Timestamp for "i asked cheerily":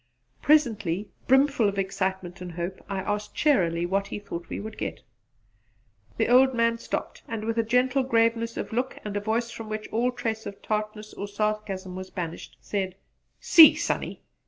2.89-3.85